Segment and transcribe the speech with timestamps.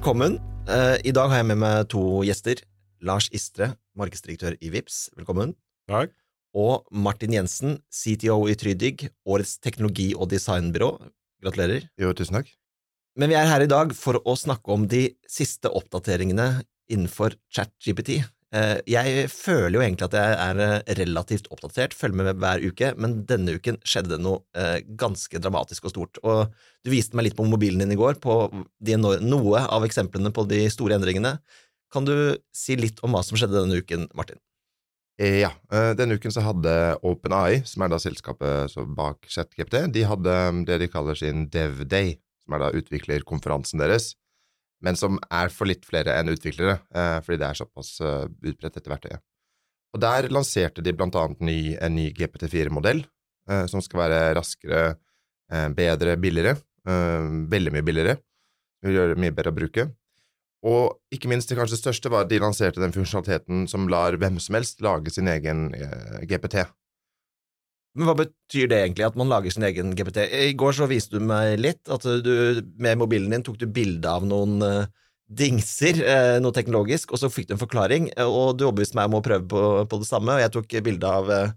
[0.00, 0.38] Velkommen.
[0.64, 2.62] Eh, I dag har jeg med meg to gjester.
[3.04, 5.10] Lars Istre, markedsdirektør i Vips.
[5.12, 5.52] velkommen.
[5.92, 6.14] Takk.
[6.56, 10.88] Og Martin Jensen, CTO i Trydig, årets teknologi- og designbyrå.
[11.44, 11.84] Gratulerer.
[12.00, 12.48] Jo, tusen takk.
[13.14, 18.24] Men vi er her i dag for å snakke om de siste oppdateringene innenfor ChatGPT.
[18.50, 22.92] Eh, Jeg føler jo egentlig at jeg er eh, relativt oppdatert, følger med hver uke,
[22.98, 26.20] men denne uken skjedde det noe eh, ganske dramatisk og stort.
[26.26, 26.50] Og
[26.82, 30.64] du viste meg litt på mobilen din i går, på noe av eksemplene på de
[30.72, 31.36] store endringene.
[31.94, 32.14] Kan du
[32.54, 34.40] si litt om hva som skjedde denne uken, Martin?
[35.20, 35.50] Ja,
[35.98, 36.72] denne uken så hadde
[37.04, 42.56] OpenAI, som er da selskapet bak ChatGPT, de hadde det de kaller sin DevDay, som
[42.56, 44.14] er da utviklerkonferansen deres,
[44.84, 48.78] men som er for litt flere enn utviklere, eh, fordi det er såpass eh, utbredt
[48.78, 49.22] dette verktøyet.
[49.90, 53.02] Og der lanserte de blant annet ny, en ny GPT4-modell,
[53.50, 54.82] eh, som skal være raskere,
[55.74, 56.52] bedre, billigere,
[56.86, 58.12] veldig mye billigere,
[58.86, 59.84] vil gjøre det mye bedre å bruke.
[60.70, 64.38] Og ikke minst det kanskje største var at de lanserte den funksjonaliteten som lar hvem
[64.38, 65.72] som helst lage sin egen
[66.22, 66.60] GPT.
[67.98, 70.22] Men hva betyr det egentlig, at man lager sin egen GPT?
[70.50, 74.06] I går så viste du meg litt, at du med mobilen din tok du bilde
[74.06, 74.86] av noen eh,
[75.26, 79.18] dingser, eh, noe teknologisk, og så fikk du en forklaring, og du overbeviste meg om
[79.18, 81.52] å prøve på, på det samme, og jeg tok bilde av eh,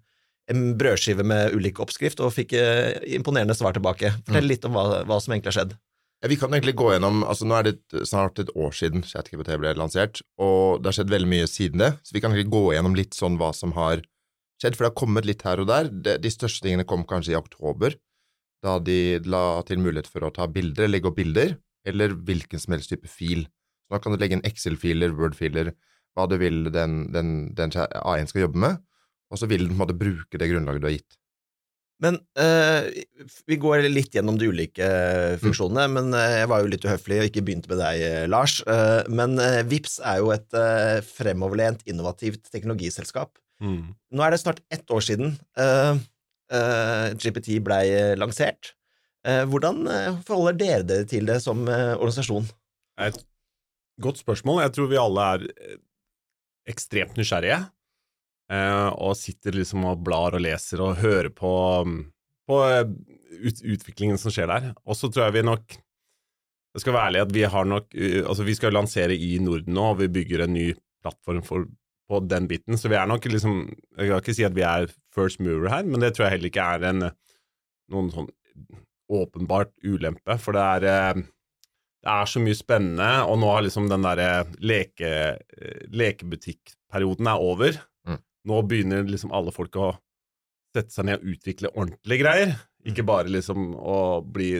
[0.54, 2.58] en brødskive med ulik oppskrift, og fikk
[3.16, 4.10] imponerende svar tilbake.
[4.26, 5.78] Fortell litt om hva, hva som egentlig har skjedd.
[6.24, 9.54] Ja, vi kan egentlig gå gjennom, altså Nå er det snart et år siden ChatGPT
[9.60, 12.66] ble lansert, og det har skjedd veldig mye siden det, så vi kan egentlig gå
[12.74, 14.04] gjennom litt sånn hva som har
[14.64, 15.92] skjedd, for det har kommet litt her og der.
[15.92, 17.98] De, de største tingene kom kanskje i oktober,
[18.64, 22.78] da de la til mulighet for å ta bilder, legge opp bilder, eller hvilken som
[22.78, 23.46] helst type fil.
[23.84, 25.74] Så da kan du legge inn Excel-filer, Word-filer,
[26.16, 28.80] hva du vil den, den, den A1 skal jobbe med,
[29.34, 31.20] og så vil den på en måte bruke det grunnlaget du har gitt.
[32.04, 33.04] Men eh,
[33.48, 34.88] vi går litt gjennom de ulike
[35.44, 38.58] funksjonene, men eh, jeg var jo litt uhøflig og ikke begynte med deg, eh, Lars.
[38.68, 43.38] Eh, men uh, Vips er jo et eh, fremoverlent, innovativt teknologiselskap.
[43.62, 43.94] Mm.
[44.12, 46.00] Nå er det snart ett år siden uh,
[46.54, 47.86] uh, GPT blei
[48.20, 48.74] lansert.
[49.24, 52.50] Uh, hvordan eh, forholder dere dere til det som eh, organisasjon?
[53.06, 53.22] Et
[54.04, 54.64] godt spørsmål.
[54.66, 55.78] Jeg tror vi alle er eh,
[56.68, 57.62] ekstremt nysgjerrige.
[58.52, 61.54] eh, Og sitter liksom og blar og leser og hører på,
[61.88, 62.02] mm,
[62.52, 62.84] på eh,
[63.48, 64.74] ut, utviklingen som skjer der.
[64.84, 65.80] Og så tror jeg vi nok
[66.74, 69.74] Jeg skal være ærlig at vi har nok eh, Altså, vi skal lansere i Norden
[69.78, 71.64] nå, og vi bygger en ny plattform for,
[72.14, 72.78] på den biten.
[72.80, 73.66] Så vi er nok liksom
[73.98, 76.52] Jeg kan ikke si at vi er first mover her, men det tror jeg heller
[76.54, 77.08] ikke er en
[77.94, 78.30] noen sånn
[79.14, 81.24] åpenbart ulempe, for det er eh,
[82.04, 87.44] det er så mye spennende, og nå har liksom den derre leke, eh, lekebutikkperioden er
[87.44, 87.78] over.
[88.08, 88.20] Mm.
[88.52, 89.94] Nå begynner liksom alle folk å
[90.76, 94.58] sette seg ned og utvikle ordentlige greier, ikke bare liksom å bli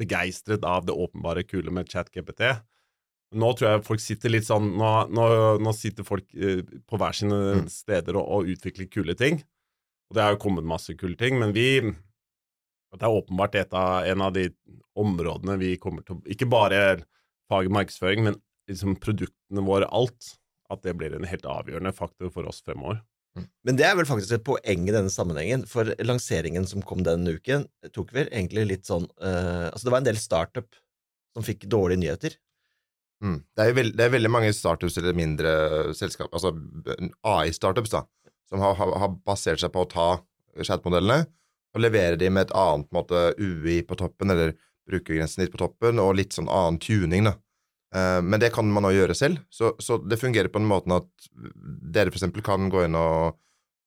[0.00, 2.48] begeistret av det åpenbare kule med ChatGPT.
[3.32, 5.26] Nå tror jeg folk sitter litt sånn Nå, nå,
[5.62, 7.68] nå sitter folk eh, på hver sine Mm.
[7.72, 9.40] steder og, og utvikler kule ting.
[10.10, 11.80] Og det har jo kommet masse kule ting, men vi
[12.92, 14.50] Det er åpenbart et av, en av de
[15.00, 17.04] områdene vi kommer til å Ikke bare
[17.48, 18.36] faget markedsføring, men
[18.68, 20.36] liksom produktene våre, alt.
[20.70, 23.02] At det blir en helt avgjørende faktor for oss fremover.
[23.64, 27.32] Men det er vel faktisk et poeng i denne sammenhengen, for lanseringen som kom denne
[27.38, 30.68] uken, tok vel egentlig litt sånn uh, Altså, det var en del startup
[31.32, 32.36] som fikk dårlige nyheter.
[33.22, 33.38] Mm.
[33.54, 35.52] Det, er veld, det er veldig mange startups eller mindre
[35.94, 36.50] selskap, altså
[37.22, 38.02] AI-startups, da,
[38.50, 40.08] som har, har, har basert seg på å ta
[40.58, 41.22] chat-modellene
[41.72, 44.52] og levere de med et annet måte, UI på toppen, eller
[44.88, 47.36] brukergrensen litt på toppen, og litt sånn annen tuning, da.
[47.96, 50.96] Eh, men det kan man også gjøre selv, så, så det fungerer på den måten
[50.96, 51.08] at
[51.94, 53.38] dere eksempel kan gå inn og,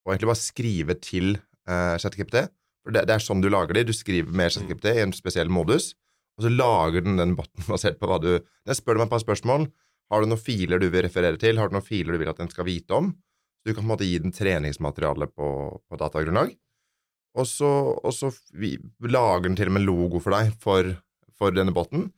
[0.06, 1.36] og egentlig bare skrive til
[1.70, 2.48] uh, ChatGPT.
[2.86, 3.88] For det, det er sånn du lager de.
[3.90, 5.96] Du skriver med ChatGPT i en spesiell modus,
[6.36, 9.24] og så lager den den botten basert på hva du Den spør deg et par
[9.24, 9.70] spørsmål.
[10.12, 11.58] Har du noen filer du vil referere til?
[11.58, 13.14] Har du noen filer du vil at den skal vite om?
[13.62, 15.48] Så du kan på en måte gi den treningsmateriale på,
[15.90, 16.52] på datagrunnlag.
[17.36, 17.68] Og så,
[18.00, 20.92] og så vi, lager den til og med logo for deg for,
[21.36, 22.10] for denne botten.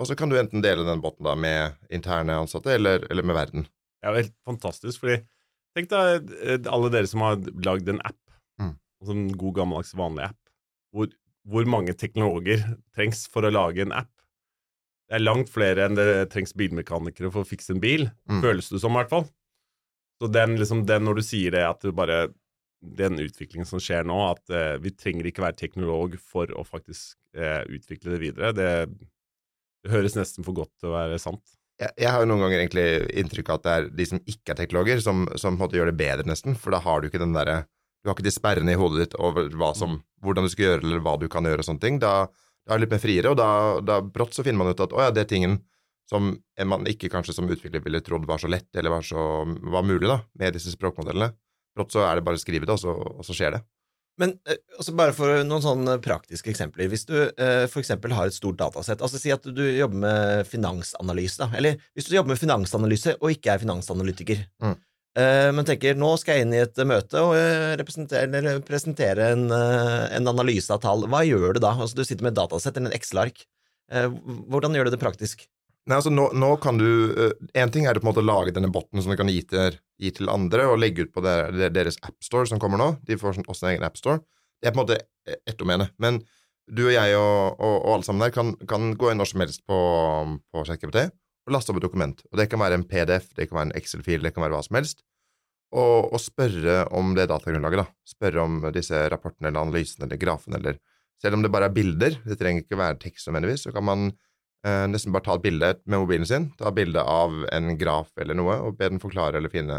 [0.00, 3.36] Og så kan du enten dele den botten da med interne ansatte eller, eller med
[3.38, 3.66] verden.
[4.00, 5.20] Det er jo helt fantastisk, fordi
[5.76, 7.34] Tenk deg eh, alle dere som har
[7.66, 8.16] lagd en app,
[8.56, 8.70] Mm.
[9.02, 10.38] altså en god gammeldags vanlig app.
[10.96, 11.10] Hvor,
[11.46, 12.62] hvor mange teknologer
[12.96, 14.12] trengs for å lage en app?
[15.06, 18.08] Det er langt flere enn det trengs bilmekanikere for å fikse en bil.
[18.26, 18.40] Mm.
[18.42, 19.28] Føles det som, i hvert fall.
[20.18, 22.26] Så den, liksom, den når du sier det, at du bare
[22.86, 27.16] Den utviklingen som skjer nå, at eh, vi trenger ikke være teknolog for å faktisk
[27.34, 28.68] eh, utvikle det videre, det,
[29.82, 31.56] det høres nesten for godt til å være sant.
[31.80, 32.84] Jeg, jeg har jo noen ganger egentlig
[33.22, 36.28] inntrykk av at det er de som ikke er teknologer, som, som gjør det bedre,
[36.28, 36.54] nesten.
[36.60, 37.62] For da har du ikke den derre
[38.06, 40.82] Du har ikke de sperrene i hodet ditt over hva som, hvordan du skal gjøre,
[40.84, 41.96] eller hva du kan gjøre og sånne ting.
[41.98, 42.28] Da,
[42.62, 43.48] da er det litt mer friere, og da,
[43.82, 45.58] da brått så finner man ut at å ja, det tingen
[46.06, 46.36] som
[46.70, 50.06] man ikke kanskje som utvikler ville trodd var så lett, eller var, så, var mulig,
[50.06, 51.32] da, med disse språkmodellene.
[51.74, 53.64] Brått så er det bare å skrive det, og så, og så skjer det.
[54.16, 54.32] Men
[54.78, 56.88] altså bare for noen sånne praktiske eksempler.
[56.88, 61.42] Hvis du eh, eksempel har et stort datasett, altså si at du jobber med finansanalyse,
[61.42, 61.50] da.
[61.58, 64.78] Eller hvis du jobber med finansanalyse og ikke er finansanalytiker, Mm.
[65.16, 70.06] Eh, men tenker nå skal jeg inn i et møte og eh, presentere en, eh,
[70.18, 71.74] en analyse av tall, hva gjør du da?
[71.74, 73.44] Altså Du sitter med et datasett eller en Excel-ark.
[73.92, 74.08] Eh,
[74.52, 75.46] hvordan gjør du det praktisk?
[75.86, 76.88] Nei, altså nå, nå kan du
[77.54, 80.30] Én ting er å en lage denne botten som du kan gi til, gi til
[80.32, 82.88] andre, og legge ut på der, der, deres appstore som kommer nå.
[83.06, 84.24] De får sånn- også en egen appstore.
[84.58, 84.98] Det er på en måte
[85.46, 85.86] ett domene.
[86.02, 86.18] Men
[86.66, 89.44] du og jeg og, og, og alle sammen der kan, kan gå inn når som
[89.44, 89.78] helst på,
[90.50, 91.06] på ChatGPT
[91.46, 92.22] og laste opp et dokument.
[92.32, 94.62] Og Det kan være en PDF, det kan være en Excel-fil, det kan være hva
[94.66, 95.02] som helst.
[95.76, 97.82] Og, og spørre om det datagrunnlaget.
[97.82, 97.86] da.
[98.06, 100.78] Spørre om disse rapportene eller analysene eller grafene eller
[101.22, 104.02] Selv om det bare er bilder, det trenger ikke være tekst nødvendigvis, så kan man
[104.66, 108.36] eh, nesten bare ta et bilde med mobilen sin, ta bilde av en graf eller
[108.36, 109.78] noe, og be den forklare eller finne,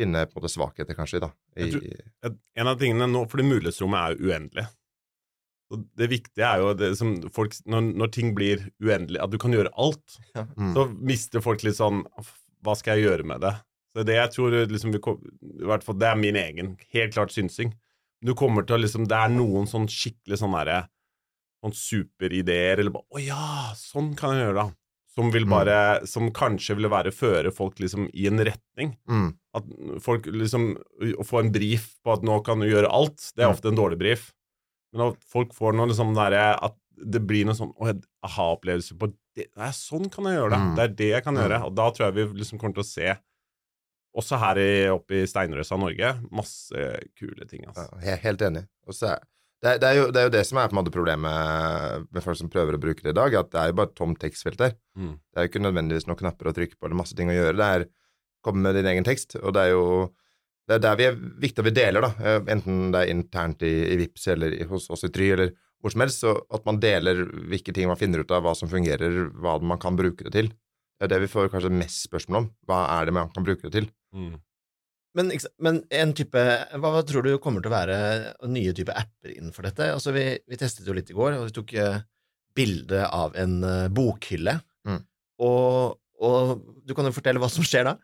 [0.00, 1.28] finne på en måte svakheter, kanskje, da.
[1.60, 1.68] I,
[2.24, 4.64] Et- En av tingene nå, fordi mulighetsrommet er uendelig.
[5.72, 9.38] Og det viktige er jo det som folk, når, når ting blir uendelig, at du
[9.40, 10.72] kan gjøre alt, mm.
[10.76, 12.02] så mister folk litt sånn
[12.62, 13.54] Hva skal jeg gjøre med det?
[13.92, 17.16] Så det jeg tror liksom vi kom, i hvert fall, Det er min egen, helt
[17.16, 17.72] klart synsing.
[18.22, 20.84] Du kommer til å liksom Det er noen sånn skikkelig sånn derre
[21.62, 23.48] Sånn superideer, eller bare Å ja,
[23.78, 24.76] sånn kan jeg gjøre det.
[25.12, 28.94] Som vil bare Som kanskje ville være føre folk liksom i en retning.
[29.10, 29.32] Mm.
[29.58, 29.66] At
[30.04, 30.70] folk liksom
[31.20, 33.56] Å få en brief på at nå kan du gjøre alt, det er Mm.
[33.56, 34.32] ofte en dårlig brief.
[34.92, 37.72] Men at folk får noe liksom der, At det blir noe sånn
[38.22, 40.60] aha-opplevelse på det, Nei, sånn kan jeg gjøre det.
[40.60, 40.72] Mm.
[40.76, 41.60] Det er det jeg kan gjøre.
[41.66, 43.14] Og da tror jeg vi liksom kommer til å se,
[44.12, 47.64] også her i, oppe i Steinrøsa Norge, masse kule ting.
[47.64, 47.86] Ja, Altså.
[48.12, 48.66] er helt enig.
[48.84, 49.22] Er,
[49.62, 52.24] det, det, er jo, det er jo det som er på en måte problemet med
[52.24, 54.20] folk som prøver å bruke det i dag, at det er jo bare et tomt
[54.20, 54.76] tekstfelt der.
[54.98, 55.14] Mm.
[55.16, 57.56] Det er jo ikke nødvendigvis noen knapper å trykke på eller masse ting å gjøre.
[57.56, 57.86] Det er
[58.44, 59.86] komme med din egen tekst, og det er jo
[60.68, 62.12] det er der vi er viktig at vi deler, da.
[62.22, 65.54] Eh, Enten det er internt i, i Vips eller i, hos oss i Try eller
[65.82, 68.70] hvor som helst, så at man deler hvilke ting man finner ut av, hva som
[68.70, 70.52] fungerer, hva man kan bruke det til.
[70.94, 72.48] Det er det vi får kanskje mest spørsmål om.
[72.70, 73.88] Hva er det man kan bruke det til?
[74.14, 74.36] Mm.
[75.18, 77.96] Men, men en type hva, hva tror du kommer til å være
[78.48, 79.90] nye type apper innenfor dette?
[79.96, 81.98] Altså, vi, vi testet jo litt i går, og vi tok uh,
[82.54, 84.54] bilde av en uh, bokhylle.
[84.88, 85.02] Mm.
[85.42, 86.54] Og, og
[86.86, 87.98] du kan jo fortelle hva som skjer da?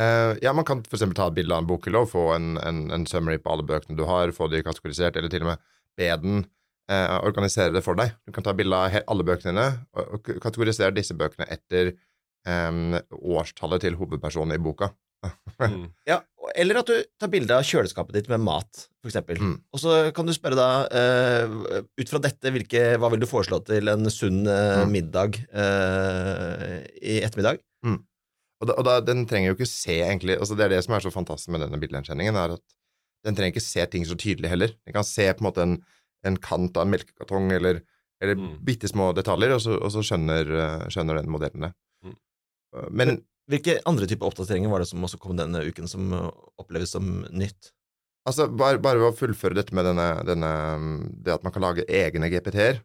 [0.00, 2.86] Eh, ja, man kan eksempel ta et bilde av en bokhylle og få en, en,
[2.94, 5.68] en summary på alle bøkene du har, få de kategorisert, eller til og med
[6.00, 6.38] be den
[6.88, 8.14] uh, organisere det for deg.
[8.24, 11.92] Du kan ta bilde av alle bøkene dine og, og kategorisere disse bøkene etter
[12.48, 12.96] um,
[13.36, 14.94] årstallet til hovedpersonen i boka.
[15.60, 15.90] Mm.
[16.10, 16.16] Ja,
[16.58, 19.38] eller at du tar bilde av kjøleskapet ditt med mat, eksempel.
[19.38, 19.52] Mm.
[19.70, 23.60] Og så kan du spørre da, uh, ut fra dette, hvilke, hva vil du foreslå
[23.68, 24.96] til en sunn uh, Mm.
[24.96, 27.60] middag uh, i ettermiddag?
[28.62, 30.94] Og, da, og da, den trenger jo ikke se egentlig altså Det er det som
[30.94, 32.76] er så fantastisk med denne bildegjenkjenningen, er at
[33.26, 34.70] den trenger ikke se ting så tydelig heller.
[34.86, 35.74] Den kan se på en måte en,
[36.26, 37.82] en kant av en melkekartong eller,
[38.22, 38.56] eller Mm.
[38.62, 41.72] bitte små detaljer, og så, og så skjønner, eh, skjønner den modellen det.
[42.06, 42.16] Mm.
[42.72, 43.20] Men, Men
[43.50, 46.28] Hvilke andre typer oppdateringer var det som også kom denne uken, som eh,
[46.62, 47.72] oppleves som nytt?
[48.26, 50.50] Altså, bare, bare ved å fullføre dette med denne, denne,
[51.26, 52.78] det at man kan lage egne GPT-er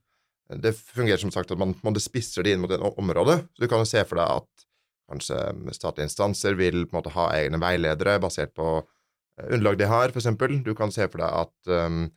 [0.58, 3.44] Det fungerer som sagt at man man spisser det inn mot et område.
[3.54, 4.67] Så du kan jo se for deg at
[5.08, 5.40] kanskje
[5.76, 10.14] statlige instanser vil på en måte ha egne veiledere basert på eh, underlag de har,
[10.14, 10.60] eksempel.
[10.64, 12.08] Du kan se for deg at um,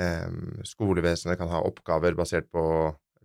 [0.00, 2.64] um, skolevesenet kan ha oppgaver basert på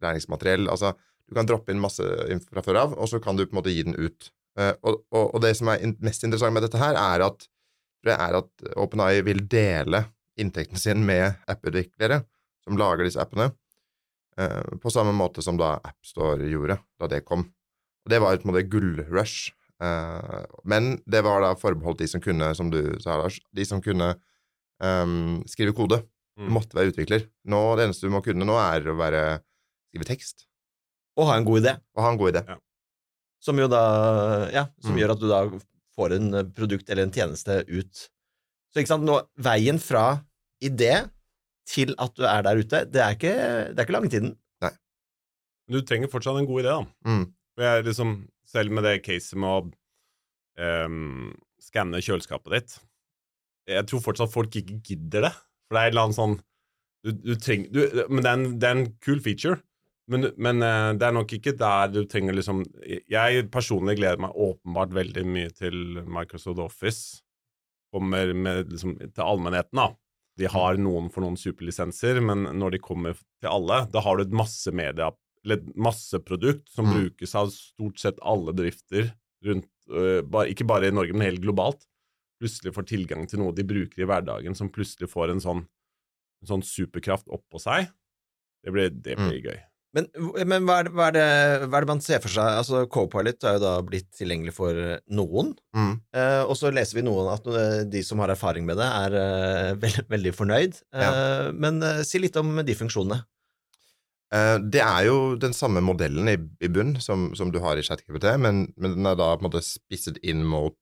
[0.03, 0.69] læringsmateriell.
[0.71, 0.93] Altså,
[1.25, 2.05] du kan droppe inn masse
[2.49, 4.31] fra før av, og så kan du på en måte gi den ut.
[4.59, 7.49] Uh, og, og, og det som er mest interessant med dette her, er at
[8.05, 10.03] er at OpenAI vil dele
[10.37, 12.19] inntekten sin med apputviklere
[12.61, 13.47] som lager disse appene,
[14.37, 17.47] uh, på samme måte som da AppStore gjorde da det kom.
[18.05, 22.21] Og Det var på en måte gullrush, eh, men det var da forbeholdt de som
[22.21, 24.13] kunne, som du sa, Lars, de som kunne
[24.83, 26.01] um, skrive kode.
[26.35, 26.51] Du Mm.
[26.51, 27.29] måtte være utvikler.
[27.47, 29.39] Nå, Det eneste du må kunne nå, er å være,
[29.87, 30.45] skrive tekst
[31.17, 32.57] Og ha en god idé, og ha en god idé.
[33.39, 34.99] som jo da Ja, som Mm.
[34.99, 35.39] gjør at du da
[35.95, 38.09] får en eh, produkt eller en tjeneste ut.
[38.73, 40.25] Så ikke sant, nå, veien fra
[40.61, 41.09] idé
[41.65, 43.33] til at du er der ute, det er ikke,
[43.73, 44.35] det er ikke langtiden.
[44.61, 46.85] Men du trenger fortsatt en god idé, da.
[47.09, 47.33] Mm.
[47.63, 48.15] Jeg liksom,
[48.47, 49.59] selv med det caset med å
[50.85, 51.29] um,
[51.63, 52.75] skanne kjøleskapet ditt
[53.71, 55.31] Jeg tror fortsatt folk ikke gidder det.
[55.65, 56.35] For det er et eller annet sånn
[57.05, 59.59] du, du trenger, du, Men det er, en, det er en kul feature.
[60.11, 64.37] Men, men uh, det er nok ikke der du trenger liksom Jeg personlig gleder meg
[64.37, 67.21] åpenbart veldig mye til Microsoft Office.
[67.95, 69.93] Kommer med, liksom, til allmennheten, da.
[70.35, 74.25] De har noen for noen superlisenser, men når de kommer til alle, da har du
[74.25, 75.07] et masse media
[75.45, 76.95] eller et masseprodukt som Mm.
[76.97, 79.11] brukes av stort sett alle bedrifter
[79.45, 81.85] rundt uh, bare, Ikke bare i Norge, men helt globalt.
[82.41, 85.61] Plutselig får tilgang til noe de bruker i hverdagen, som plutselig får en sånn,
[86.41, 87.87] en sånn superkraft oppå seg.
[88.65, 89.59] Det blir, det blir gøy.
[89.95, 90.09] Men,
[90.43, 92.43] men hva, er det, hva, er det, hva er det man ser for seg?
[92.59, 94.73] Altså, Copilot er jo da blitt tilgjengelig for
[95.15, 95.93] noen, Mm.
[96.17, 99.15] eh, og så leser vi noen at eh, de som har erfaring med det, er
[99.21, 100.81] eh, veld, veldig fornøyd.
[100.91, 103.21] Eh, Men si litt om de funksjonene.
[104.33, 107.83] Eh, Det er jo den samme modellen i, i bunn som, som du har i
[107.85, 110.77] ChatGPT, men, men den er da på en måte spisset inn mot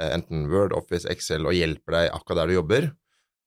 [0.00, 2.90] eh, enten Word, Office, Excel og hjelper deg akkurat der du jobber.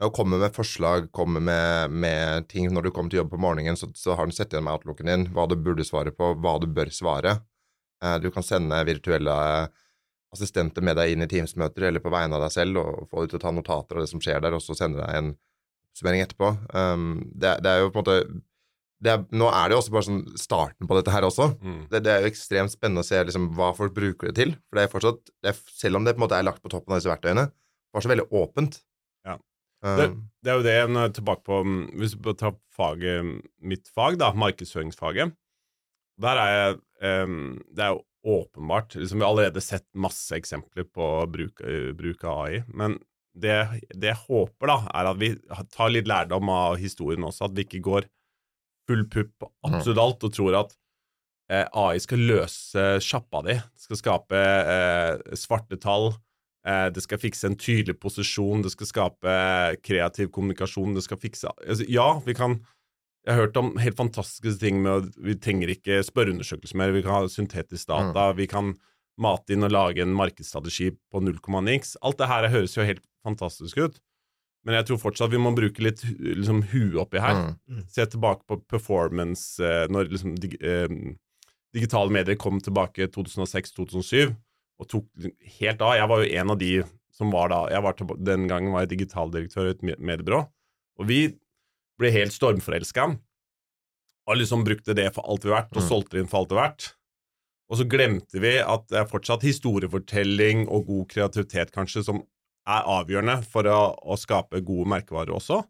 [0.06, 3.78] Og kommer med forslag, kommer med, med ting når du kommer til jobb på morgenen,
[3.80, 6.60] så, så har den sett igjen med outlooken din, hva du burde svare på, hva
[6.62, 7.40] du bør svare.
[8.06, 9.36] Eh, Du kan sende virtuelle
[10.36, 13.32] assistenter med deg inn i Teams-møter eller på vegne av deg selv og få dem
[13.32, 15.30] til å ta notater av det som skjer der, og så sende deg en
[15.90, 16.50] oppsummering etterpå.
[16.76, 18.42] Um, det, det er jo på en måte
[19.06, 21.52] er, Nå er det jo også bare sånn starten på dette her også.
[21.62, 21.82] Mm.
[21.92, 24.56] Det, det er jo ekstremt spennende å se liksom, hva folk bruker det til.
[24.68, 26.72] For det er fortsatt, det er, selv om det på en måte er lagt på
[26.74, 27.48] toppen av disse verktøyene,
[27.94, 28.80] var så veldig åpent.
[29.28, 29.38] Ja.
[29.86, 30.08] Um, Det,
[30.42, 33.28] det er jo det, når jeg er tilbake på mm, Hvis du tar faget,
[33.62, 35.36] mitt fag, da, markedsføringsfaget
[36.24, 36.80] Der er jeg
[37.30, 37.36] um,
[37.70, 42.26] Det er jo åpenbart liksom, Vi har allerede sett masse eksempler på bruk, eh, bruk
[42.26, 42.64] av AI.
[42.68, 42.98] Men
[43.38, 43.54] det,
[43.94, 45.30] det jeg håper, da, er at vi
[45.72, 47.48] tar litt lærdom av historien også.
[47.48, 48.10] At vi ikke går
[48.88, 50.72] full pupp absolutt alt og tror at
[51.52, 53.58] eh, AI skal løse sjappa di.
[53.80, 56.12] Skal skape eh, svarte tall.
[56.68, 59.36] Eh, det skal fikse en tydelig posisjon, det skal skape
[59.86, 62.60] kreativ kommunikasjon, det skal fikse altså, Ja, vi kan
[63.28, 67.04] Jeg har hørt om helt fantastiske ting med at vi trenger ikke spørreundersøkelser mer, vi
[67.04, 68.78] kan ha syntetisk data, vi kan
[69.20, 71.98] mate inn og lage en markedsstrategi på null komma niks.
[72.06, 73.98] Alt det her høres jo helt fantastisk ut,
[74.68, 77.38] men jeg tror fortsatt vi må bruke litt liksom, huet oppi her.
[77.72, 80.92] mm, Se tilbake på performance eh, når liksom, dig, eh,
[81.74, 84.36] digitale medier kom tilbake 2006-2007
[84.80, 85.08] og tok
[85.62, 85.96] helt av.
[85.98, 86.72] Jeg var jo en av de
[87.18, 90.44] som var da jeg var til, Den gangen var jeg digitaldirektør i et me- mediebyrå,
[91.00, 91.22] og vi
[91.98, 93.08] ble helt stormforelska
[94.28, 95.88] og liksom brukte det for alt vi verdt, og Mm.
[95.88, 96.94] solgte det inn for alt det verdt.
[97.70, 102.22] Og så glemte vi at det er fortsatt historiefortelling og god kreativitet kanskje som
[102.68, 105.62] er avgjørende for å, å skape gode merkevarer også.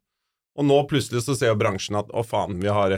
[0.58, 2.98] Og nå plutselig så ser jo bransjen at å faen, vi har,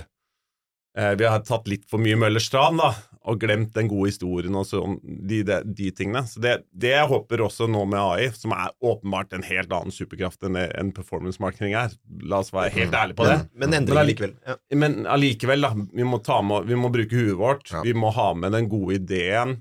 [0.95, 2.93] eh, vi har tatt litt for mye Møllers tran, da,
[3.27, 6.23] og glemt den gode historien og sånn, de, de, de tingene.
[6.29, 9.93] Så det, det jeg håper også nå med AI, som er åpenbart en helt annen
[9.93, 13.39] superkraft enn, en performance marketing er, la oss være helt ærlige på det.
[13.51, 14.37] Men Men endring likevel.
[14.47, 14.59] Ja.
[14.79, 15.73] Men allikevel, da.
[15.75, 17.67] Vi må, ta med, vi må bruke huet vårt.
[17.73, 17.83] Ja.
[17.83, 19.59] Vi må ha med den gode ideen.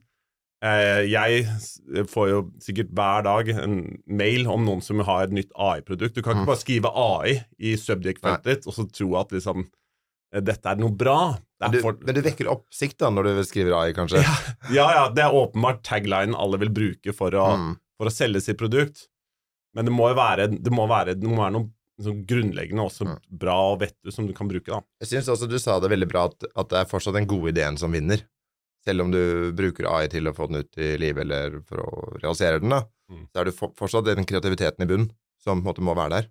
[0.65, 1.45] Eh, jeg
[2.11, 3.77] får jo sikkert hver dag en
[4.11, 6.15] mail om noen som har et nytt AI-produkt.
[6.17, 6.43] Du kan Mm.
[6.43, 9.69] ikke bare skrive AI i subject-feltet ditt og så tro at liksom
[10.35, 11.39] eh, dette er noe bra.
[11.61, 14.21] Det men, er du, men du vekker oppsikt da når du skriver AI, kanskje?
[14.75, 17.77] ja, ja, det er åpenbart taglinen alle vil bruke for å, Mm.
[17.97, 19.07] for å selge sitt produkt.
[19.75, 21.71] Men det må jo være, det må være, det må være noe
[22.03, 23.17] sånn grunnleggende også Mm.
[23.31, 24.67] bra og vettug som du kan bruke.
[24.67, 24.81] da.
[25.03, 27.51] Jeg syns også du sa det veldig bra, at, at det er fortsatt den gode
[27.55, 28.23] ideen som vinner.
[28.89, 29.21] Selv om du
[29.59, 31.91] bruker AI til å få den ut i livet eller for å
[32.23, 33.23] realisere den, da, Mm.
[33.33, 36.11] så er det for, fortsatt den kreativiteten i bunnen som på en måte må være
[36.19, 36.27] der.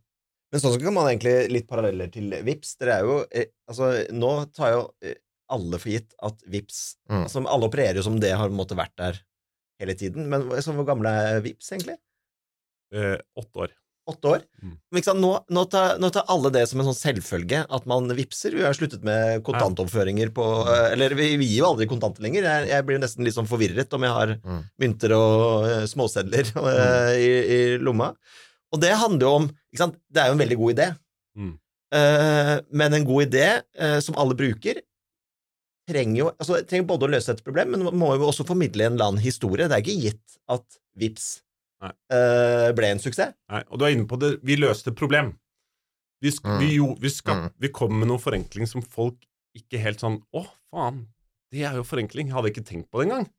[0.53, 2.75] Men sånn så kan man egentlig litt paralleller til Vips.
[2.79, 5.15] Dere er jo eh, Altså, nå tar jo eh,
[5.51, 7.23] alle for gitt at Vips Mm.
[7.25, 9.19] altså, Alle opererer jo som det har måte vært der
[9.81, 10.29] hele tiden.
[10.29, 11.97] Men så, hvor gamle er Vips egentlig?
[12.93, 13.73] Eh, åtte år.
[14.07, 14.43] Åtte år?
[14.63, 14.75] Mm.
[14.95, 18.53] Men nå, nå, tar, nå tar alle det som en sånn selvfølge, at man vipser.
[18.55, 22.47] Vi har sluttet med kontantoppføringer på eh, Eller vi, vi gir jo aldri kontanter lenger.
[22.47, 24.59] Jeg, jeg blir nesten litt sånn forvirret om jeg har Mm.
[24.79, 28.11] mynter og uh, småsedler eh, i, i lomma.
[28.71, 30.87] Og det handler jo om Det er jo en veldig god idé.
[31.37, 31.53] Mm.
[31.95, 33.47] Uh, men en god idé
[34.03, 34.79] som alle bruker,
[35.87, 38.95] trenger jo altså, trenger både å løse et problem, men må jo også formidle en
[38.97, 39.67] eller annen historie.
[39.67, 41.27] Det er ikke gitt at Vips
[42.77, 43.33] ble en suksess.
[43.51, 44.39] Nei, og du er inne på det.
[44.43, 45.35] Vi løste et problem.
[46.21, 46.59] Vi, Mm.
[46.59, 47.51] vi, jo, vi, skap Mm.
[47.59, 49.15] vi kom med noe forenkling som folk
[49.55, 51.07] ikke helt sånn Å, faen,
[51.51, 52.27] det er jo forenkling.
[52.27, 53.29] Jeg hadde ikke tenkt på det engang.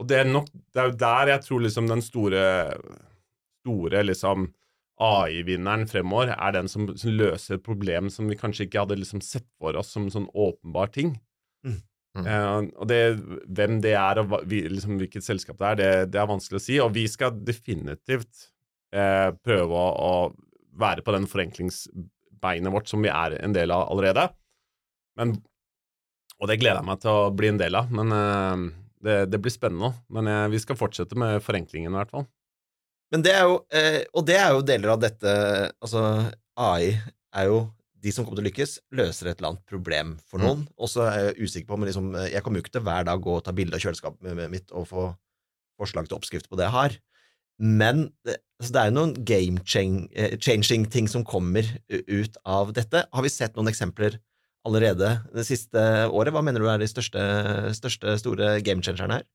[0.00, 2.44] Og det er nok Det er jo der jeg tror liksom den store
[3.64, 4.52] Store liksom
[5.00, 9.20] AI-vinneren fremover er den som, som løser et problem som vi kanskje ikke hadde liksom
[9.22, 11.20] sett for oss som sånn åpenbar ting.
[12.18, 12.28] Mm.
[12.28, 13.00] Eh, og det,
[13.58, 16.64] hvem det er, og hva, liksom, hvilket selskap det er, det, det er vanskelig å
[16.64, 16.78] si.
[16.84, 18.48] Og vi skal definitivt
[18.94, 20.14] eh, prøve å, å
[20.78, 24.28] være på den forenklingsbeinet vårt som vi er en del av allerede.
[25.18, 25.38] Men,
[26.38, 27.94] og det gleder jeg meg til å bli en del av.
[27.94, 28.66] Men eh,
[29.04, 29.94] det, det blir spennende.
[30.14, 32.28] Men eh, vi skal fortsette med forenklingen i hvert fall.
[33.12, 35.30] Men det er jo, eh, og det er jo deler av dette
[35.80, 36.02] Altså,
[36.60, 37.62] AI er jo
[38.04, 40.66] de som kommer til å lykkes, løser et eller annet problem for noen.
[40.78, 43.22] Og så er jeg usikker på men liksom, Jeg kommer jo ikke til hver dag
[43.24, 45.06] gå og ta bilde av kjøleskapet mitt og få
[45.78, 46.98] forslag til oppskrift på det jeg har.
[47.58, 53.04] Men så altså det er jo noen game-changing ting som kommer ut av dette.
[53.14, 54.18] Har vi sett noen eksempler
[54.66, 56.32] allerede det siste året?
[56.34, 57.22] Hva mener du er de største,
[57.78, 59.26] største store game-changerne her?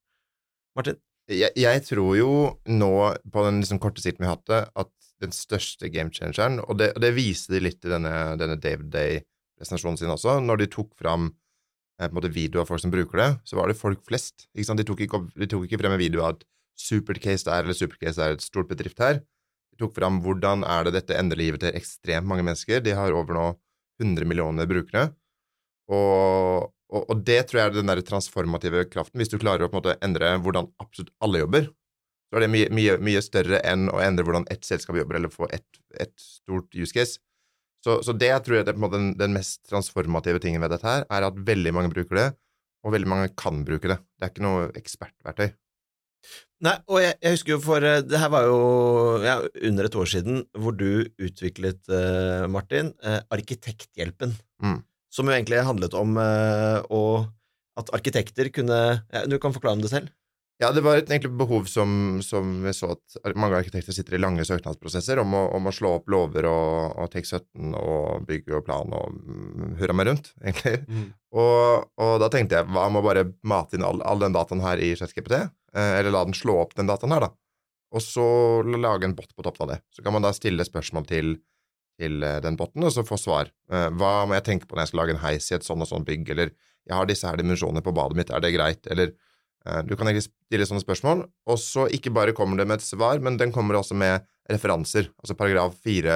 [0.75, 0.99] Martin?
[1.31, 2.31] Jeg, jeg, tror jo
[2.67, 2.91] nå,
[3.31, 4.91] på den liksom korte siden vi har hatt det, at
[5.23, 10.13] den største game-changeren, og det, det viste de litt i denne, denne David Day-presentasjonen sin
[10.13, 13.29] også, når de tok fram eh, på en måte video av folk som bruker det,
[13.49, 14.47] så var det folk flest.
[14.53, 14.81] Ikke sant?
[14.81, 16.47] De, tok ikke, de tok ikke frem en video av at
[16.79, 19.21] Supercase der eller Supercase er et stort bedrift her.
[19.73, 22.81] De tok fram hvordan er det dette endrer livet til ekstremt mange mennesker.
[22.85, 23.45] De har over nå
[24.01, 25.11] 100 millioner brukere.
[25.91, 29.21] Og, og, og, det tror jeg er den der transformative kraften.
[29.21, 31.69] Hvis du klarer å en måte endre hvordan absolutt alle jobber,
[32.33, 35.29] så er det mye, mye, mye større enn å endre hvordan ett selskap jobber, eller
[35.29, 35.67] få ett
[36.01, 37.19] et stort use case.
[37.85, 41.27] Så, så, det tror jeg er den, den, mest transformative tingen ved dette her, er
[41.27, 42.29] at veldig mange bruker det,
[42.81, 43.99] og veldig mange kan bruke det.
[44.17, 45.51] Det er ikke noe ekspertverktøy.
[46.63, 48.59] Nei, og jeg, jeg, husker jo for eh, Det her var jo
[49.19, 49.35] ja,
[49.67, 54.33] under et år siden hvor du utviklet, eh, Martin, eh, Arkitekthjelpen.
[54.63, 54.79] Mm.
[55.13, 57.03] Som jo egentlig handlet om eh, å,
[57.77, 60.09] at arkitekter kunne ja, Du kan forklare om det selv?
[60.61, 64.21] Ja, det var et egentlig behov som, som, vi så at mange arkitekter sitter i
[64.21, 68.65] lange søknadsprosesser om å, om å slå opp lover og, og TEK17 og bygge og
[68.67, 70.75] plan og mm, hurra meg rundt, egentlig.
[70.85, 71.07] Mm.
[71.33, 74.61] Og, og, da tenkte jeg hva med å bare mate inn all, all den dataen
[74.63, 75.39] her i ChatGPT?
[75.73, 77.33] Eh, eller la den slå opp den dataen her, da.
[77.93, 78.27] Og så
[78.61, 79.81] lage en bot på toppen av det.
[79.93, 81.35] Så kan man da stille spørsmål til,
[82.01, 83.49] til eh, den boten, og så få svar.
[83.73, 85.81] Eh, hva må jeg tenke på når jeg skal lage en heis i et sånn
[85.81, 88.85] og sånn bygg, eller jeg har disse her dimensjonene på badet mitt, er det greit,
[88.91, 89.13] eller
[89.63, 93.21] du kan egentlig stille sånne spørsmål, og så ikke bare kommer det med et svar,
[93.23, 96.15] men den kommer også med referanser, altså paragraf fire,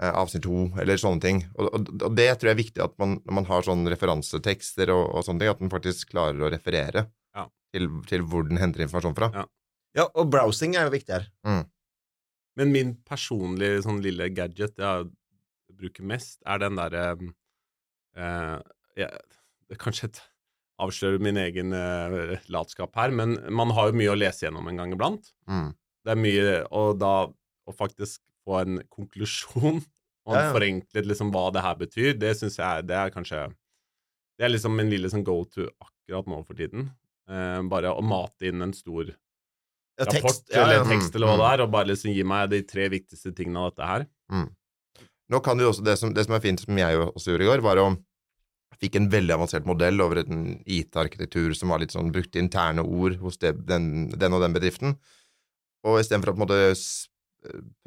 [0.00, 1.42] eh, avsnitt to, eller sånne ting.
[1.54, 4.92] Og, og, og, det tror jeg er viktig at man, når man har sånne referansetekster
[4.94, 7.46] og, og sånne ting, at man faktisk klarer å referere ja.
[7.74, 9.30] til, til, hvor den henter informasjon fra.
[9.36, 9.46] Ja,
[10.02, 11.30] ja og browsing er jo viktig her.
[11.46, 11.64] Mm.
[12.56, 15.10] Men min personlige sånn lille gadget jeg
[15.76, 17.08] bruker mest, er den derre
[18.16, 18.56] eh,
[19.04, 19.18] eh,
[19.68, 20.22] Det kanskje et
[20.82, 24.80] avsløre min egen uh, latskap her, men man har jo mye å lese gjennom en
[24.80, 25.30] gang iblant.
[25.48, 25.70] Mm.
[26.06, 29.80] Det er mye Og da å faktisk få en konklusjon
[30.26, 30.52] og ja, ja.
[30.54, 33.46] forenklet liksom hva det her betyr, det syns jeg det er kanskje
[34.36, 36.90] Det er liksom min lille sånn go to akkurat nå for tiden.
[37.26, 41.42] Uh, bare å mate inn en stor ja, rapport tekst, eller tekst eller hva mm.
[41.42, 44.04] det er, og bare liksom gi meg de tre viktigste tingene av dette her.
[44.30, 44.50] Mm.
[45.32, 47.48] Nå kan du også, det som, det som er fint, som jeg også gjorde i
[47.48, 47.88] går, var å
[48.80, 53.16] fikk en veldig avansert modell over en IT-arkitektur som var litt sånn brukte interne ord
[53.22, 54.96] hos det, den, den, og den bedriften.
[55.86, 56.58] Og istedenfor å på en måte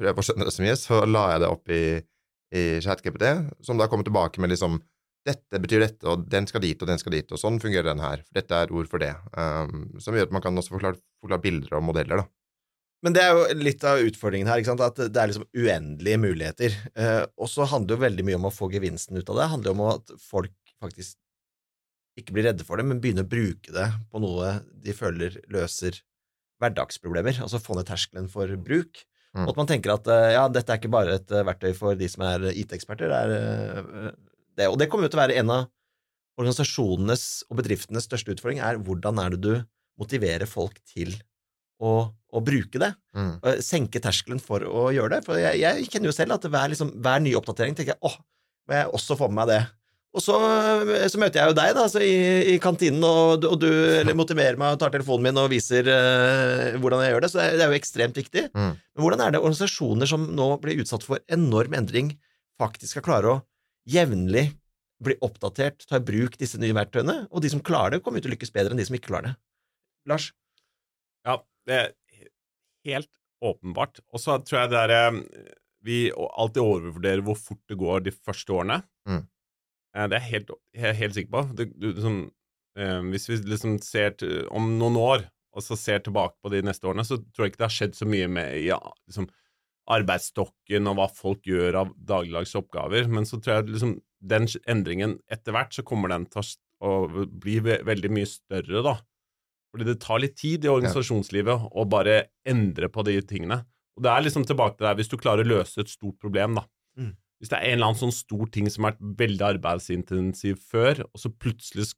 [0.00, 1.84] prøve å skjønne det så mye, så la jeg det opp i,
[2.56, 3.28] i ChatGPT,
[3.66, 4.80] som da kommer tilbake med liksom
[5.28, 8.00] dette betyr dette, og den skal dit, og den skal dit, og sånn fungerer den
[8.00, 8.22] her.
[8.32, 9.12] Dette er ord for det.
[9.36, 12.30] Um, som gjør at man kan også forklare, forklare bilder og modeller, da.
[13.04, 16.74] Men det er jo litt av utfordringen her, at det er liksom uendelige muligheter.
[16.92, 19.40] Eh, og så handler jo veldig mye om å få gevinsten ut av det.
[19.40, 21.18] Det handler jo om at folk faktisk
[22.18, 26.00] ikke blir redde for det, men begynner å bruke det på noe de føler løser
[26.60, 29.02] hverdagsproblemer, altså få ned terskelen for bruk.
[29.30, 29.44] Mm.
[29.46, 31.98] Og at man tenker at eh, ja, dette er ikke bare et eh, verktøy for
[31.98, 34.08] de som er IT-eksperter, det er eh,
[34.58, 34.66] det.
[34.68, 35.68] Og det kommer jo til å være en av
[36.40, 39.52] organisasjonenes og bedriftenes største utfordring, er hvordan er det du
[40.00, 41.14] motiverer folk til
[41.80, 42.90] å, å bruke det?
[43.16, 43.32] Mm.
[43.64, 45.26] Senke terskelen for å gjøre det.
[45.28, 48.16] For jeg, jeg kjenner jo selv at hver, liksom, hver ny oppdatering tenker jeg åh,
[48.68, 49.60] må jeg også få med meg det?
[50.10, 50.34] Og så,
[51.06, 52.14] så, møter jeg jo deg da, i,
[52.50, 53.68] i, kantinen, og, og du
[54.18, 57.30] motiverer meg og tar telefonen min og viser uh, hvordan jeg gjør det.
[57.30, 58.42] Så det er, det er jo ekstremt viktig.
[58.50, 58.72] Mm.
[58.74, 62.16] Men hvordan er det organisasjoner som nå blir utsatt for enorm endring,
[62.60, 63.38] faktisk skal klare å
[63.90, 64.48] jevnlig
[65.00, 67.20] bli oppdatert, ta i bruk disse nye verktøyene?
[67.30, 69.30] Og de som klarer det, kommer til å lykkes bedre enn de som ikke klarer
[69.30, 69.36] det.
[70.10, 70.32] Lars?
[71.28, 71.38] Ja,
[71.70, 71.90] det er
[72.90, 73.12] helt
[73.46, 74.02] åpenbart.
[74.10, 75.18] Og så tror jeg det er eh,
[75.86, 78.82] Vi alltid overvurderer hvor fort det går de første årene.
[79.08, 79.22] Mm.
[79.96, 81.44] Eh, det er jeg helt, helt, helt sikker på.
[81.58, 82.22] Det, du, liksom,
[82.78, 86.62] eh, hvis vi liksom ser til, om noen år, og så ser tilbake på de
[86.62, 88.78] neste årene, så tror jeg ikke det har skjedd så mye med ja,
[89.10, 89.26] liksom,
[89.90, 95.18] arbeidsstokken og hva folk gjør av dagligdags oppgaver, men så tror jeg liksom, den endringen
[95.32, 96.44] etter hvert så kommer den til
[96.80, 98.94] å bli ve veldig mye større, da.
[99.70, 103.60] Fordi det tar litt tid i organisasjonslivet å bare endre på de tingene.
[103.96, 106.58] Og det er liksom tilbake til deg hvis du klarer å løse et stort problem,
[106.58, 106.64] da.
[106.98, 107.12] Mm.
[107.40, 111.02] Hvis det er en eller annen sånn stor ting som har vært veldig arbeidsintensiv før,
[111.08, 111.88] og så plutselig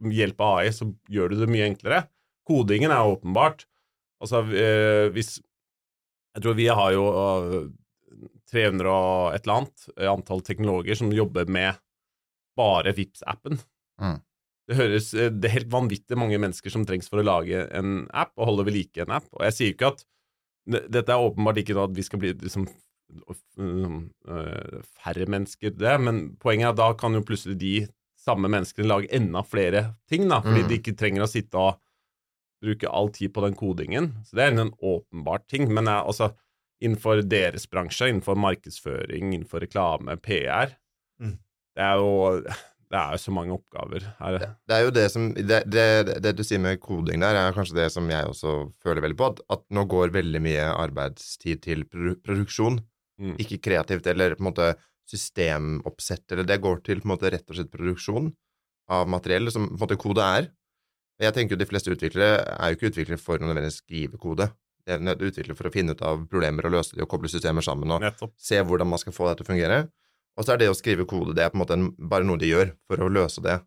[0.00, 2.02] med hjelp av AI så gjør du det mye enklere.
[2.48, 3.66] Kodingen er åpenbart.
[4.20, 5.38] Altså, eh, hvis
[6.30, 7.70] Jeg tror vi har jo uh,
[8.52, 11.78] 300 og et eller annet eh, antall teknologer som jobber med
[12.58, 13.58] bare Vipps-appen.
[13.98, 14.20] Mm.
[14.70, 18.04] Det høres eh, Det er helt vanvittig mange mennesker som trengs for å lage en
[18.14, 19.28] app og holde ved like en app.
[19.34, 20.06] Og jeg sier ikke at
[20.70, 22.66] Dette er åpenbart ikke noe at vi skal bli liksom
[25.00, 27.74] færre mennesker, det, men poenget er at da kan jo plutselig de
[28.20, 30.68] samme menneskene lage enda flere ting, da, fordi Mm.
[30.68, 31.78] de ikke trenger å sitte og
[32.62, 34.10] bruke all tid på den kodingen.
[34.26, 35.72] Så det er en åpenbart ting.
[35.72, 36.34] Men jeg, altså,
[36.82, 40.76] innenfor deres bransje, innenfor markedsføring, innenfor reklame, PR
[41.20, 41.38] Mm.
[41.76, 42.40] Det er jo
[42.90, 44.38] det er jo så mange oppgaver her.
[44.66, 47.76] Det er jo det som det, det, det du sier med koding der, er kanskje
[47.76, 51.84] det som jeg også føler veldig på, at, at nå går veldig mye arbeidstid til
[51.84, 52.80] produ produksjon,
[53.20, 53.34] Mm.
[53.42, 54.70] ikke kreativt eller på en måte
[55.10, 58.30] systemoppsett, eller det går til på en måte rett og slett produksjon
[58.90, 60.48] av materiell, som på en måte kode er.
[61.20, 64.48] Jeg tenker jo de fleste utviklere er jo ikke utviklere for å nødvendigvis skrive kode.
[64.88, 67.62] De er utviklere for å finne ut av problemer og løse de og koble systemer
[67.62, 68.32] sammen og Nettopp.
[68.40, 69.80] se hvordan man skal få det til å fungere.
[70.38, 72.48] Og så er det å skrive kode det er på en måte bare noe de
[72.48, 73.58] gjør for å løse det.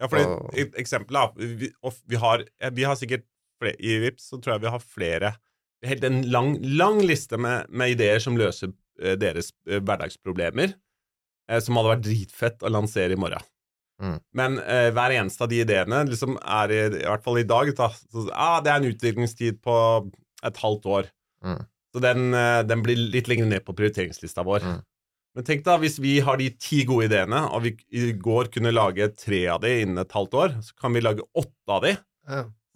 [0.00, 1.70] Ja, for Og- eksempel da, vi,
[2.08, 2.42] vi, har,
[2.72, 3.24] vi har sikkert
[3.62, 5.36] flere, I Vips så tror jeg vi har flere
[5.84, 8.72] Helt en lang, lang liste med, med ideer som løser
[9.20, 10.74] deres eh, hverdagsproblemer,
[11.50, 13.44] eh, som hadde vært dritfett å lansere i morgen.
[14.02, 14.18] Mm.
[14.36, 17.70] Men eh, hver eneste av de ideene liksom er i, i hvert fall i dag
[17.78, 19.76] da, så, ah, Det er en utviklingstid på
[20.44, 21.08] et halvt år.
[21.44, 21.62] Mm.
[21.94, 24.66] Så den, eh, den blir litt lenger ned på prioriteringslista vår.
[24.66, 24.82] Mm.
[25.36, 28.72] Men tenk da, hvis vi har de ti gode ideene, og vi i går kunne
[28.72, 31.92] lage tre av de innen et halvt år, så kan vi lage åtte av de,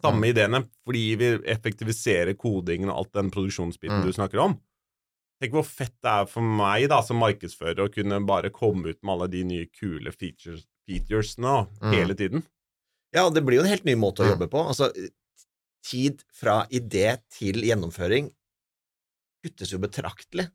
[0.01, 4.05] samme ideene, fordi vi effektiviserer kodingen og alt den produksjonsbiten Mm.
[4.05, 4.59] du snakker om.
[5.41, 8.99] Tenk hvor fett det er for meg da, som markedsfører å kunne bare komme ut
[9.01, 11.93] med alle de nye kule features, featuresene Mm.
[11.95, 12.43] hele tiden.
[13.13, 14.37] Ja, og det blir jo en helt ny måte å Mm.
[14.37, 14.61] jobbe på.
[14.67, 14.91] Altså,
[15.83, 18.31] tid fra idé til gjennomføring
[19.43, 20.51] kuttes jo betraktelig.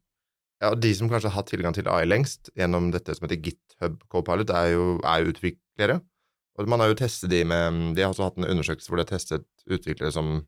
[0.62, 3.42] Ja, og De som kanskje har hatt tilgang til AI lengst gjennom dette som heter
[3.42, 6.01] GitHub Copilot, er jo er utviklere.
[6.59, 9.05] Og man har jo testet de med De har også hatt en undersøkelse hvor de
[9.05, 10.46] har testet utviklere som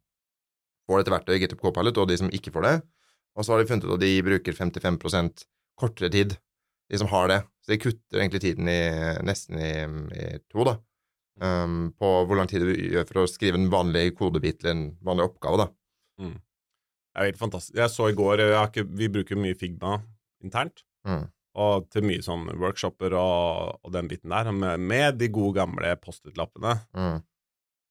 [0.89, 2.83] får dette verktøyet, GitHub Copilot, og de som ikke får det.
[3.37, 5.45] Og så har de funnet ut at de bruker 55%
[5.79, 6.37] kortere tid,
[6.89, 7.41] de som har det.
[7.63, 8.81] Så de kutter egentlig tiden i,
[9.27, 9.73] nesten i,
[10.17, 10.79] i to, da.
[11.39, 14.85] Um, på hvor lang tid du gjør for å skrive en vanlig kodebit til en
[15.07, 15.69] vanlig oppgave, da.
[17.19, 17.77] Det er helt fantastisk.
[17.79, 19.99] Jeg så i går ikke, Vi bruker mye Figma
[20.45, 20.85] internt.
[21.07, 21.27] Mm.
[21.59, 25.95] Og til mye sånn workshoper og, og den biten der, med, med de gode, gamle
[25.99, 26.77] Post-It-lappene.
[26.95, 27.17] Mm.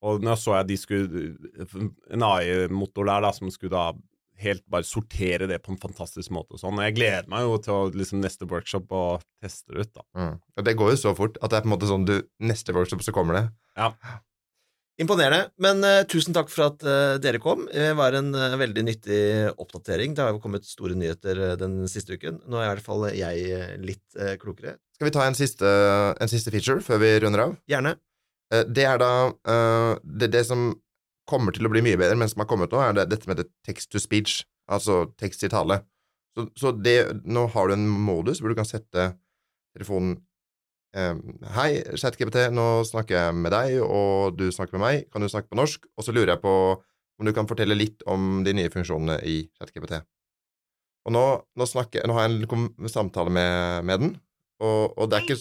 [0.08, 1.21] Og nå så jeg de skulle
[2.13, 3.91] En AI-motor der da, som skulle da
[4.43, 6.78] helt bare sortere det på en fantastisk måte og sånn.
[6.78, 10.06] Og jeg gleder meg jo til å liksom neste workshop og teste det ut, da.
[10.17, 10.38] Mm.
[10.58, 12.73] Og det går jo så fort at det er på en måte sånn du Neste
[12.76, 13.43] workshop så kommer det.
[13.78, 13.91] Ja.
[14.97, 15.52] Imponerende.
[15.62, 17.67] Men uh, tusen takk for at uh, dere kom.
[17.69, 19.21] Det var en uh, veldig nyttig
[19.54, 20.15] oppdatering.
[20.17, 22.41] Det har jo kommet store nyheter den siste uken.
[22.50, 24.80] Nå er i hvert fall jeg litt klokere.
[24.97, 25.69] Skal vi ta en siste,
[26.17, 27.58] en siste feature før vi runder av?
[27.69, 27.97] Gjerne.
[28.54, 30.71] Eh, Det er da eh, det, det som
[31.29, 33.43] kommer til å bli mye bedre, men som har kommet nå, er det, dette med
[33.67, 35.81] text to speech, altså tekst i tale.
[36.37, 39.09] Så, så det, nå har du en modus hvor du kan sette
[39.75, 40.19] telefonen
[40.95, 41.15] eh,
[41.55, 45.07] Hei, ChatGPT, nå snakker jeg med deg, og du snakker med meg.
[45.13, 45.89] Kan du snakke på norsk?
[45.97, 46.53] Og så lurer jeg på
[47.17, 49.97] om du kan fortelle litt om de nye funksjonene i ChatGPT.
[51.07, 51.23] Og nå,
[51.57, 54.11] nå, snakker, nå har jeg en samtale med, med den,
[54.59, 55.39] og, og det er ikke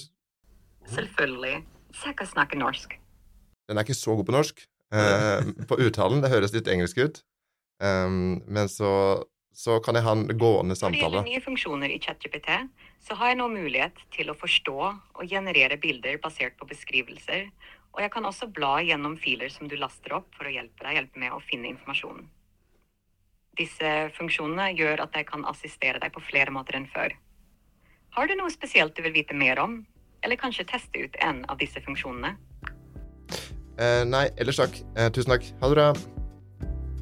[0.95, 1.57] Selvfølgelig.
[2.05, 2.95] sikkert snakke norsk.
[3.67, 4.63] Den er ikke så god på norsk.
[4.95, 7.23] Eh, på uttalen, det høres litt engelsk ut.
[7.83, 11.03] Um, men så, så kan jeg ha en gående Når det samtale.
[11.03, 12.53] gjelder nye funksjoner i ChatGPT,
[13.05, 17.51] så har jeg nå mulighet til å forstå og generere bilder basert på beskrivelser,
[17.97, 20.99] og jeg kan også bla gjennom filer som du laster opp for å hjelpe deg
[20.99, 22.27] hjelpe med å finne informasjon.
[23.57, 27.15] Disse funksjonene gjør at jeg kan assistere deg på flere måter enn før.
[28.17, 29.79] Har du noe spesielt du vil vite mer om,
[30.25, 32.35] eller kanskje teste ut en av disse funksjonene?
[33.77, 34.79] Eh, nei, ellers takk.
[34.97, 35.49] Eh, tusen takk.
[35.61, 35.89] Ha det bra.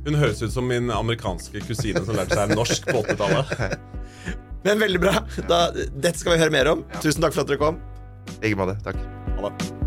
[0.04, 3.78] Hun høres ut som min amerikanske kusine som lærte seg norsk på 80-tallet.
[4.66, 5.14] Men veldig bra.
[5.48, 6.84] Da, dette skal vi høre mer om.
[7.00, 7.80] Tusen takk for at dere kom.
[8.40, 8.76] I like måte.
[8.84, 9.00] Takk.
[9.38, 9.83] Ha det.